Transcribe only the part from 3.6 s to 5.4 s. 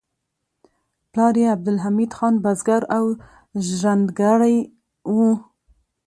ژرندګړی و